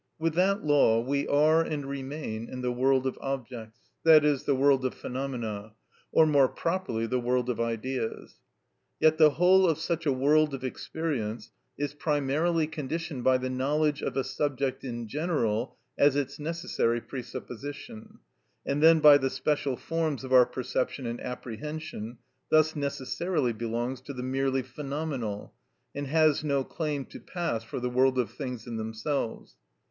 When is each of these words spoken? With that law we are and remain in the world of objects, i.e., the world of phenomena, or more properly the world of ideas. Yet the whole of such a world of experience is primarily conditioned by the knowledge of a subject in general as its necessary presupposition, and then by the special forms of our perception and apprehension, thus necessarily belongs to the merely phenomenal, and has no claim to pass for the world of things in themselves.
With 0.17 0.33
that 0.33 0.63
law 0.65 0.99
we 0.99 1.27
are 1.27 1.61
and 1.61 1.85
remain 1.85 2.49
in 2.49 2.61
the 2.61 2.71
world 2.71 3.05
of 3.05 3.19
objects, 3.21 3.81
i.e., 4.03 4.19
the 4.35 4.55
world 4.55 4.83
of 4.83 4.95
phenomena, 4.95 5.73
or 6.11 6.25
more 6.25 6.47
properly 6.47 7.05
the 7.05 7.19
world 7.19 7.51
of 7.51 7.59
ideas. 7.61 8.39
Yet 8.99 9.19
the 9.19 9.29
whole 9.37 9.69
of 9.69 9.77
such 9.77 10.07
a 10.07 10.11
world 10.11 10.55
of 10.55 10.63
experience 10.63 11.51
is 11.77 11.93
primarily 11.93 12.65
conditioned 12.65 13.23
by 13.23 13.37
the 13.37 13.51
knowledge 13.51 14.01
of 14.01 14.17
a 14.17 14.23
subject 14.23 14.83
in 14.83 15.07
general 15.07 15.77
as 15.99 16.15
its 16.15 16.39
necessary 16.39 16.99
presupposition, 16.99 18.17
and 18.65 18.81
then 18.81 19.01
by 19.01 19.19
the 19.19 19.29
special 19.29 19.77
forms 19.77 20.23
of 20.23 20.33
our 20.33 20.47
perception 20.47 21.05
and 21.05 21.21
apprehension, 21.21 22.17
thus 22.49 22.75
necessarily 22.75 23.53
belongs 23.53 24.01
to 24.01 24.13
the 24.13 24.23
merely 24.23 24.63
phenomenal, 24.63 25.53
and 25.93 26.07
has 26.07 26.43
no 26.43 26.63
claim 26.63 27.05
to 27.05 27.19
pass 27.19 27.63
for 27.63 27.79
the 27.79 27.87
world 27.91 28.17
of 28.17 28.31
things 28.31 28.65
in 28.65 28.77
themselves. 28.77 29.57